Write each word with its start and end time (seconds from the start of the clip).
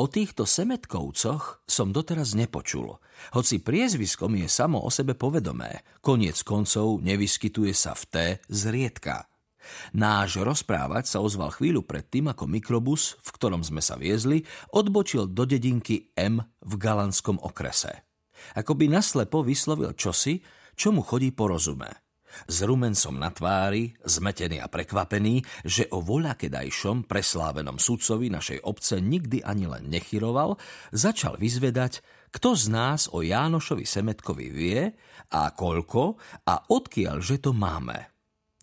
O 0.00 0.08
týchto 0.08 0.48
semetkovcoch 0.48 1.60
som 1.68 1.92
doteraz 1.92 2.32
nepočul, 2.32 2.96
hoci 3.36 3.60
priezviskom 3.60 4.32
je 4.32 4.48
samo 4.48 4.80
o 4.80 4.88
sebe 4.88 5.12
povedomé, 5.12 5.84
koniec 6.00 6.40
koncov 6.40 7.04
nevyskytuje 7.04 7.76
sa 7.76 7.92
v 7.92 8.04
T 8.08 8.14
zriedka. 8.48 9.28
Náš 9.92 10.40
rozprávať 10.40 11.04
sa 11.04 11.20
ozval 11.20 11.52
chvíľu 11.52 11.84
predtým, 11.84 12.32
ako 12.32 12.48
mikrobus, 12.48 13.20
v 13.20 13.28
ktorom 13.28 13.60
sme 13.60 13.84
sa 13.84 14.00
viezli, 14.00 14.40
odbočil 14.72 15.28
do 15.28 15.44
dedinky 15.44 16.16
M 16.16 16.40
v 16.48 16.72
Galanskom 16.80 17.36
okrese. 17.36 18.08
Ako 18.56 18.80
by 18.80 18.88
naslepo 18.88 19.44
vyslovil 19.44 19.92
čosi, 19.92 20.40
čo 20.80 20.96
mu 20.96 21.04
chodí 21.04 21.28
po 21.28 21.52
rozume. 21.52 21.92
S 22.46 22.62
rumencom 22.62 23.16
na 23.18 23.32
tvári, 23.32 23.96
zmetený 24.04 24.62
a 24.62 24.68
prekvapený, 24.70 25.42
že 25.66 25.88
o 25.90 26.04
voľakedajšom 26.04 27.08
preslávenom 27.08 27.80
sudcovi 27.80 28.30
našej 28.30 28.62
obce 28.62 29.02
nikdy 29.02 29.42
ani 29.42 29.66
len 29.66 29.88
nechyroval, 29.88 30.60
začal 30.94 31.40
vyzvedať, 31.40 32.04
kto 32.30 32.54
z 32.54 32.64
nás 32.70 33.10
o 33.10 33.26
Jánošovi 33.26 33.82
Semetkovi 33.82 34.46
vie 34.54 34.80
a 35.34 35.50
koľko 35.50 36.14
a 36.46 36.70
odkiaľ, 36.70 37.18
že 37.18 37.42
to 37.42 37.50
máme. 37.50 38.19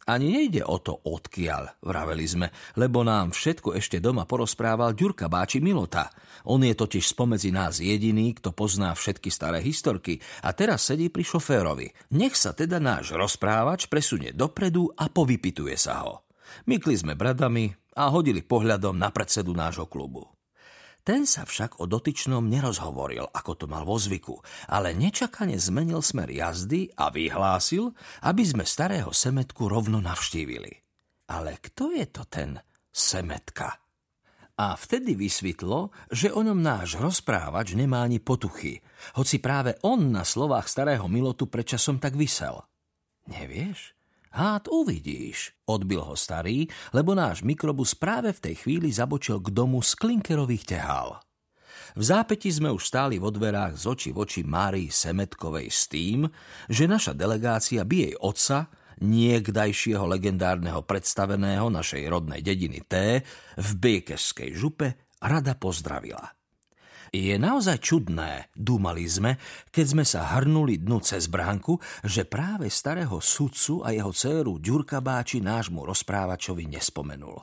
Ani 0.08 0.32
nejde 0.32 0.64
o 0.64 0.80
to 0.80 1.04
odkiaľ, 1.04 1.84
vraveli 1.84 2.24
sme, 2.24 2.48
lebo 2.80 3.04
nám 3.04 3.36
všetko 3.36 3.76
ešte 3.76 4.00
doma 4.00 4.24
porozprával 4.24 4.96
Ďurka 4.96 5.28
Báči 5.28 5.60
Milota. 5.60 6.08
On 6.48 6.64
je 6.64 6.72
totiž 6.72 7.12
spomedzi 7.12 7.52
nás 7.52 7.84
jediný, 7.84 8.32
kto 8.32 8.56
pozná 8.56 8.96
všetky 8.96 9.28
staré 9.28 9.60
historky 9.60 10.24
a 10.48 10.56
teraz 10.56 10.88
sedí 10.88 11.12
pri 11.12 11.28
šoférovi. 11.28 11.92
Nech 12.16 12.40
sa 12.40 12.56
teda 12.56 12.80
náš 12.80 13.12
rozprávač 13.20 13.92
presunie 13.92 14.32
dopredu 14.32 14.88
a 14.96 15.12
povypituje 15.12 15.76
sa 15.76 16.08
ho. 16.08 16.24
Mykli 16.72 16.96
sme 16.96 17.20
bradami 17.20 17.76
a 18.00 18.08
hodili 18.08 18.40
pohľadom 18.40 18.96
na 18.96 19.12
predsedu 19.12 19.52
nášho 19.52 19.92
klubu. 19.92 20.37
Ten 21.08 21.24
sa 21.24 21.48
však 21.48 21.80
o 21.80 21.88
dotyčnom 21.88 22.52
nerozhovoril, 22.52 23.32
ako 23.32 23.52
to 23.56 23.66
mal 23.72 23.88
vo 23.88 23.96
zvyku, 23.96 24.44
ale 24.68 24.92
nečakane 24.92 25.56
zmenil 25.56 26.04
smer 26.04 26.28
jazdy 26.28 26.92
a 27.00 27.08
vyhlásil, 27.08 27.96
aby 28.28 28.44
sme 28.44 28.68
starého 28.68 29.16
Semetku 29.16 29.72
rovno 29.72 30.04
navštívili. 30.04 30.84
Ale 31.32 31.64
kto 31.64 31.96
je 31.96 32.06
to 32.12 32.28
ten 32.28 32.60
Semetka? 32.92 33.80
A 34.60 34.76
vtedy 34.76 35.16
vysvetlo, 35.16 35.96
že 36.12 36.28
o 36.28 36.44
ňom 36.44 36.60
náš 36.60 37.00
rozprávač 37.00 37.72
nemá 37.80 38.04
ani 38.04 38.20
potuchy, 38.20 38.84
hoci 39.16 39.40
práve 39.40 39.80
on 39.88 40.12
na 40.12 40.28
slovách 40.28 40.68
starého 40.68 41.08
Milotu 41.08 41.48
predčasom 41.48 42.04
tak 42.04 42.20
vysel. 42.20 42.68
Nevieš? 43.32 43.97
Hád 44.36 44.68
uvidíš, 44.68 45.56
odbil 45.66 46.04
ho 46.04 46.16
starý, 46.16 46.68
lebo 46.92 47.16
náš 47.16 47.42
mikrobus 47.42 47.96
práve 47.96 48.36
v 48.36 48.44
tej 48.52 48.56
chvíli 48.62 48.92
zabočil 48.92 49.40
k 49.40 49.50
domu 49.52 49.80
z 49.80 49.96
klinkerových 49.96 50.78
tehál. 50.78 51.24
V 51.98 52.04
zápäti 52.06 52.54
sme 52.54 52.70
už 52.70 52.86
stáli 52.86 53.18
vo 53.18 53.34
dverách 53.34 53.74
z 53.74 53.84
oči 53.90 54.10
v 54.14 54.22
oči 54.22 54.42
Márii 54.46 54.94
Semetkovej 54.94 55.68
s 55.74 55.90
tým, 55.90 56.30
že 56.70 56.86
naša 56.86 57.18
delegácia 57.18 57.82
by 57.82 57.96
jej 57.98 58.16
otca, 58.22 58.70
niekdajšieho 59.02 60.06
legendárneho 60.06 60.86
predstaveného 60.86 61.74
našej 61.74 62.06
rodnej 62.06 62.46
dediny 62.46 62.86
T, 62.86 63.22
v 63.58 63.70
Bejkeskej 63.78 64.54
župe 64.54 65.10
rada 65.18 65.58
pozdravila. 65.58 66.37
Je 67.14 67.36
naozaj 67.40 67.80
čudné, 67.80 68.52
dúmali 68.58 69.08
sme, 69.08 69.40
keď 69.70 69.86
sme 69.86 70.06
sa 70.06 70.38
hrnuli 70.38 70.82
dnu 70.82 71.00
cez 71.00 71.32
bránku, 71.32 71.80
že 72.04 72.28
práve 72.28 72.68
starého 72.68 73.22
sudcu 73.22 73.86
a 73.86 73.94
jeho 73.94 74.12
dceru 74.12 74.58
Ďurka 74.60 75.00
Báči 75.00 75.40
nášmu 75.40 75.86
rozprávačovi 75.86 76.68
nespomenul. 76.68 77.38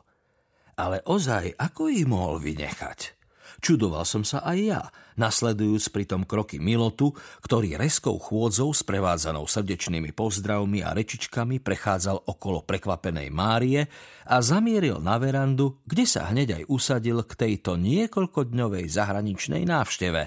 Ale 0.74 1.06
ozaj, 1.06 1.54
ako 1.54 1.86
ich 1.86 2.02
mohol 2.02 2.42
vynechať? 2.42 3.13
Čudoval 3.62 4.04
som 4.04 4.26
sa 4.26 4.42
aj 4.42 4.58
ja, 4.58 4.82
nasledujúc 5.16 5.90
pritom 5.94 6.26
kroky 6.26 6.58
Milotu, 6.58 7.14
ktorý 7.44 7.78
reskou 7.78 8.18
chôdzou 8.18 8.74
sprevádzanou 8.74 9.46
srdečnými 9.46 10.10
pozdravmi 10.12 10.82
a 10.82 10.92
rečičkami 10.92 11.62
prechádzal 11.62 12.26
okolo 12.28 12.66
prekvapenej 12.66 13.28
Márie 13.30 13.86
a 14.26 14.36
zamieril 14.42 14.98
na 14.98 15.16
verandu, 15.16 15.80
kde 15.86 16.04
sa 16.04 16.28
hneď 16.28 16.62
aj 16.62 16.64
usadil 16.68 17.22
k 17.22 17.32
tejto 17.34 17.78
niekoľkodňovej 17.78 18.84
zahraničnej 18.90 19.62
návšteve, 19.64 20.22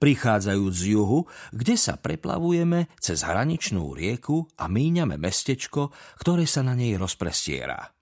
prichádzajúc 0.00 0.72
z 0.72 0.84
juhu, 0.96 1.28
kde 1.52 1.76
sa 1.76 2.00
preplavujeme 2.00 2.88
cez 2.96 3.26
hraničnú 3.26 3.92
rieku 3.92 4.48
a 4.56 4.70
míňame 4.70 5.20
mestečko, 5.20 5.92
ktoré 6.16 6.48
sa 6.48 6.64
na 6.64 6.72
nej 6.78 6.96
rozprestiera. 6.96 7.99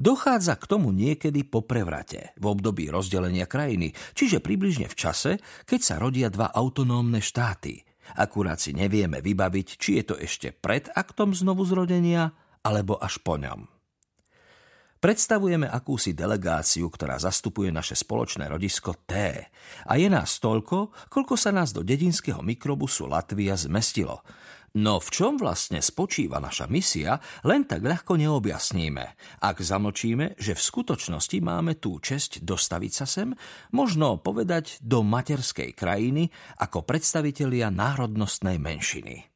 Dochádza 0.00 0.56
k 0.56 0.64
tomu 0.64 0.96
niekedy 0.96 1.44
po 1.44 1.60
prevrate, 1.60 2.32
v 2.40 2.48
období 2.48 2.88
rozdelenia 2.88 3.44
krajiny, 3.44 3.92
čiže 4.16 4.40
približne 4.40 4.88
v 4.88 4.96
čase, 4.96 5.36
keď 5.68 5.80
sa 5.84 5.94
rodia 6.00 6.32
dva 6.32 6.48
autonómne 6.48 7.20
štáty. 7.20 7.84
Akurát 8.16 8.56
si 8.56 8.72
nevieme 8.72 9.20
vybaviť, 9.20 9.76
či 9.76 10.00
je 10.00 10.04
to 10.08 10.16
ešte 10.16 10.56
pred 10.56 10.88
aktom 10.96 11.36
znovu 11.36 11.68
zrodenia, 11.68 12.32
alebo 12.64 12.96
až 12.96 13.20
po 13.20 13.36
ňom. 13.36 13.68
Predstavujeme 15.00 15.64
akúsi 15.64 16.12
delegáciu, 16.12 16.88
ktorá 16.92 17.16
zastupuje 17.16 17.72
naše 17.72 17.96
spoločné 17.96 18.48
rodisko 18.52 18.92
T. 19.08 19.16
A 19.88 19.92
je 19.96 20.08
nás 20.12 20.36
toľko, 20.40 20.92
koľko 21.08 21.40
sa 21.40 21.52
nás 21.56 21.72
do 21.72 21.80
dedinského 21.80 22.44
mikrobusu 22.44 23.08
Latvia 23.08 23.56
zmestilo. 23.56 24.20
No 24.70 25.02
v 25.02 25.08
čom 25.10 25.34
vlastne 25.34 25.82
spočíva 25.82 26.38
naša 26.38 26.70
misia, 26.70 27.18
len 27.42 27.66
tak 27.66 27.82
ľahko 27.82 28.14
neobjasníme. 28.14 29.04
Ak 29.42 29.58
zamlčíme, 29.58 30.38
že 30.38 30.54
v 30.54 30.62
skutočnosti 30.62 31.38
máme 31.42 31.74
tú 31.82 31.98
česť 31.98 32.46
dostaviť 32.46 32.92
sa 32.94 33.02
sem, 33.02 33.34
možno 33.74 34.22
povedať 34.22 34.78
do 34.78 35.02
materskej 35.02 35.74
krajiny 35.74 36.30
ako 36.62 36.86
predstavitelia 36.86 37.66
národnostnej 37.74 38.62
menšiny. 38.62 39.26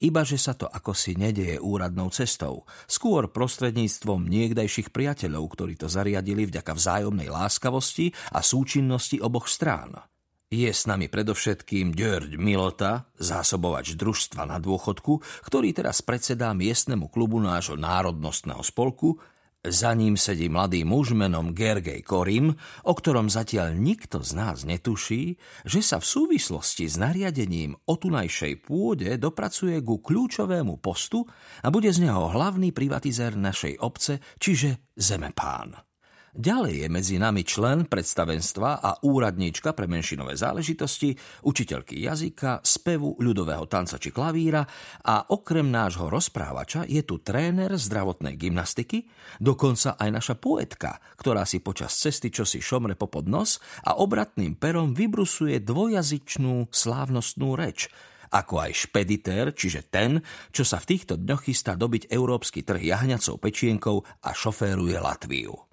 Iba 0.00 0.26
že 0.26 0.40
sa 0.40 0.56
to 0.58 0.66
ako 0.66 0.98
si 0.98 1.14
nedeje 1.14 1.60
úradnou 1.62 2.10
cestou, 2.10 2.66
skôr 2.90 3.30
prostredníctvom 3.30 4.26
niekdajších 4.26 4.90
priateľov, 4.90 5.46
ktorí 5.54 5.78
to 5.78 5.86
zariadili 5.86 6.48
vďaka 6.48 6.72
vzájomnej 6.74 7.30
láskavosti 7.30 8.10
a 8.34 8.42
súčinnosti 8.42 9.20
oboch 9.22 9.46
strán. 9.46 10.09
Je 10.50 10.66
s 10.66 10.90
nami 10.90 11.06
predovšetkým 11.06 11.94
Ďörď 11.94 12.34
Milota, 12.34 13.06
zásobovač 13.22 13.94
družstva 13.94 14.50
na 14.50 14.58
dôchodku, 14.58 15.22
ktorý 15.46 15.70
teraz 15.70 16.02
predsedá 16.02 16.50
miestnemu 16.58 17.06
klubu 17.06 17.38
nášho 17.38 17.78
národnostného 17.78 18.58
spolku. 18.58 19.22
Za 19.62 19.94
ním 19.94 20.18
sedí 20.18 20.50
mladý 20.50 20.82
muž 20.82 21.14
menom 21.14 21.54
Gergej 21.54 22.02
Korim, 22.02 22.50
o 22.82 22.92
ktorom 22.98 23.30
zatiaľ 23.30 23.78
nikto 23.78 24.26
z 24.26 24.30
nás 24.34 24.66
netuší, 24.66 25.38
že 25.62 25.86
sa 25.86 26.02
v 26.02 26.10
súvislosti 26.18 26.90
s 26.90 26.98
nariadením 26.98 27.78
o 27.86 27.94
tunajšej 27.94 28.66
pôde 28.66 29.06
dopracuje 29.22 29.78
ku 29.86 30.02
kľúčovému 30.02 30.82
postu 30.82 31.30
a 31.62 31.70
bude 31.70 31.94
z 31.94 32.10
neho 32.10 32.26
hlavný 32.26 32.74
privatizér 32.74 33.38
našej 33.38 33.78
obce, 33.78 34.18
čiže 34.42 34.98
zemepán. 34.98 35.89
Ďalej 36.30 36.86
je 36.86 36.88
medzi 36.88 37.16
nami 37.18 37.42
člen 37.42 37.90
predstavenstva 37.90 38.78
a 38.78 39.02
úradníčka 39.02 39.74
pre 39.74 39.90
menšinové 39.90 40.38
záležitosti, 40.38 41.18
učiteľky 41.42 41.98
jazyka, 42.06 42.62
spevu, 42.62 43.18
ľudového 43.18 43.66
tanca 43.66 43.98
či 43.98 44.14
klavíra 44.14 44.62
a 45.02 45.26
okrem 45.34 45.66
nášho 45.66 46.06
rozprávača 46.06 46.86
je 46.86 47.02
tu 47.02 47.18
tréner 47.18 47.74
zdravotnej 47.74 48.38
gymnastiky, 48.38 49.10
dokonca 49.42 49.98
aj 49.98 50.10
naša 50.14 50.34
poetka, 50.38 51.02
ktorá 51.18 51.42
si 51.42 51.58
počas 51.58 51.98
cesty 51.98 52.30
čosi 52.30 52.62
šomre 52.62 52.94
popod 52.94 53.26
nos 53.26 53.58
a 53.82 53.98
obratným 53.98 54.54
perom 54.54 54.94
vybrusuje 54.94 55.58
dvojazyčnú 55.66 56.70
slávnostnú 56.70 57.58
reč, 57.58 57.90
ako 58.30 58.70
aj 58.70 58.86
špeditér, 58.86 59.50
čiže 59.50 59.90
ten, 59.90 60.22
čo 60.54 60.62
sa 60.62 60.78
v 60.78 60.94
týchto 60.94 61.18
dňoch 61.18 61.50
chystá 61.50 61.74
dobiť 61.74 62.06
európsky 62.06 62.62
trh 62.62 62.78
jahňacou 62.78 63.34
pečienkou 63.42 64.06
a 64.22 64.30
šoféruje 64.30 64.94
Latviu. 64.94 65.69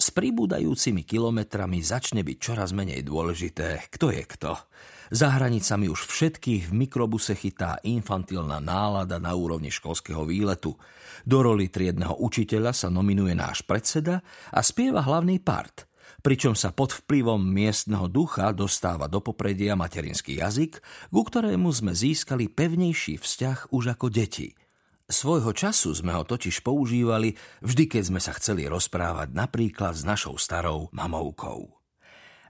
S 0.00 0.08
pribúdajúcimi 0.16 1.04
kilometrami 1.04 1.84
začne 1.84 2.24
byť 2.24 2.38
čoraz 2.40 2.72
menej 2.72 3.04
dôležité, 3.04 3.84
kto 3.92 4.08
je 4.08 4.24
kto. 4.24 4.56
Za 5.12 5.28
hranicami 5.36 5.92
už 5.92 6.08
všetkých 6.08 6.72
v 6.72 6.72
mikrobuse 6.72 7.36
chytá 7.36 7.76
infantilná 7.84 8.64
nálada 8.64 9.20
na 9.20 9.36
úrovni 9.36 9.68
školského 9.68 10.24
výletu. 10.24 10.72
Do 11.28 11.44
roli 11.44 11.68
triedneho 11.68 12.16
učiteľa 12.16 12.72
sa 12.72 12.88
nominuje 12.88 13.36
náš 13.36 13.60
predseda 13.60 14.24
a 14.48 14.64
spieva 14.64 15.04
hlavný 15.04 15.36
part, 15.36 15.84
pričom 16.24 16.56
sa 16.56 16.72
pod 16.72 16.96
vplyvom 17.04 17.44
miestneho 17.44 18.08
ducha 18.08 18.56
dostáva 18.56 19.04
do 19.04 19.20
popredia 19.20 19.76
materinský 19.76 20.40
jazyk, 20.40 20.80
ku 21.12 21.28
ktorému 21.28 21.68
sme 21.76 21.92
získali 21.92 22.48
pevnejší 22.48 23.20
vzťah 23.20 23.68
už 23.68 24.00
ako 24.00 24.08
deti– 24.08 24.48
Svojho 25.10 25.50
času 25.50 25.90
sme 25.90 26.14
ho 26.14 26.22
totiž 26.22 26.62
používali 26.62 27.34
vždy, 27.66 27.84
keď 27.90 28.02
sme 28.14 28.20
sa 28.22 28.30
chceli 28.38 28.70
rozprávať 28.70 29.34
napríklad 29.34 29.98
s 29.98 30.06
našou 30.06 30.38
starou 30.38 30.86
mamovkou. 30.94 31.66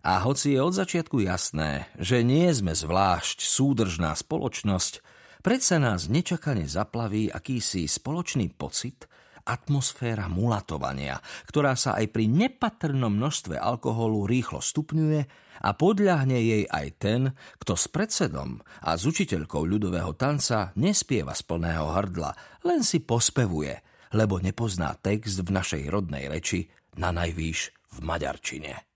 A 0.05 0.21
hoci 0.21 0.57
je 0.57 0.61
od 0.61 0.77
začiatku 0.77 1.25
jasné, 1.25 1.89
že 1.97 2.21
nie 2.21 2.53
sme 2.53 2.77
zvlášť 2.77 3.41
súdržná 3.41 4.13
spoločnosť, 4.13 5.01
predsa 5.41 5.81
nás 5.81 6.13
nečakane 6.13 6.69
zaplaví 6.69 7.33
akýsi 7.33 7.89
spoločný 7.89 8.53
pocit 8.53 9.09
atmosféra 9.51 10.31
mulatovania, 10.31 11.19
ktorá 11.51 11.75
sa 11.75 11.99
aj 11.99 12.15
pri 12.15 12.31
nepatrnom 12.31 13.11
množstve 13.11 13.59
alkoholu 13.59 14.31
rýchlo 14.31 14.63
stupňuje 14.63 15.21
a 15.61 15.71
podľahne 15.75 16.39
jej 16.39 16.65
aj 16.71 16.87
ten, 16.97 17.21
kto 17.59 17.75
s 17.75 17.91
predsedom 17.91 18.63
a 18.87 18.95
s 18.95 19.03
učiteľkou 19.05 19.67
ľudového 19.67 20.15
tanca 20.15 20.71
nespieva 20.79 21.35
z 21.35 21.43
plného 21.45 21.91
hrdla, 21.91 22.63
len 22.65 22.81
si 22.87 23.03
pospevuje, 23.03 23.75
lebo 24.17 24.39
nepozná 24.41 24.97
text 25.03 25.43
v 25.43 25.51
našej 25.51 25.83
rodnej 25.91 26.31
reči, 26.31 26.71
na 26.99 27.15
najvýš 27.15 27.71
v 27.95 27.99
maďarčine. 28.03 28.90